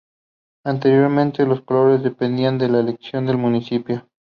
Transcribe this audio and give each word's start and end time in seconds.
Anteriormente, 0.65 1.45
los 1.45 1.61
colores 1.61 2.01
dependían 2.01 2.57
de 2.57 2.67
la 2.69 2.79
elección 2.79 3.27
del 3.27 3.37
municipio. 3.37 4.09